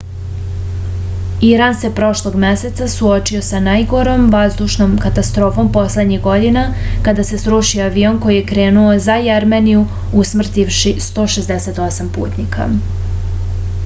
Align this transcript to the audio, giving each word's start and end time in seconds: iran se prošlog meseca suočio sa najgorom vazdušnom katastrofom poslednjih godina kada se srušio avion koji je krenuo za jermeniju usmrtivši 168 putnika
iran 1.49 1.73
se 1.81 1.89
prošlog 1.99 2.37
meseca 2.43 2.87
suočio 2.93 3.41
sa 3.49 3.59
najgorom 3.65 4.23
vazdušnom 4.37 4.95
katastrofom 5.03 5.69
poslednjih 5.77 6.23
godina 6.25 6.65
kada 7.09 7.27
se 7.31 7.41
srušio 7.45 7.85
avion 7.91 8.19
koji 8.25 8.41
je 8.41 8.49
krenuo 8.55 8.97
za 9.11 9.19
jermeniju 9.29 9.85
usmrtivši 10.25 10.95
168 11.13 12.13
putnika 12.19 12.71